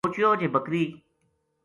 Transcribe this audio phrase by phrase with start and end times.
[0.03, 0.83] سوچیو جے بکری